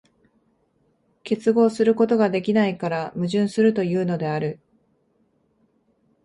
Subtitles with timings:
[1.21, 4.59] 結合することができないから矛盾するというのである。